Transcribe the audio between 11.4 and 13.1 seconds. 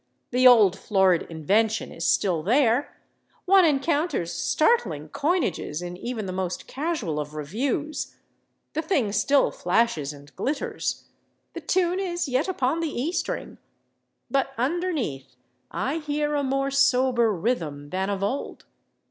the tune is yet upon the